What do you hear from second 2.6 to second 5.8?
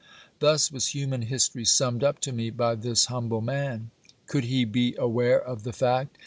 this humble man. Could he be aware of the